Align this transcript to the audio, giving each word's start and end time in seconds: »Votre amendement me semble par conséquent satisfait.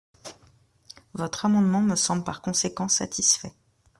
»Votre 1.13 1.45
amendement 1.45 1.83
me 1.83 1.95
semble 1.95 2.23
par 2.23 2.41
conséquent 2.41 2.87
satisfait. 2.87 3.53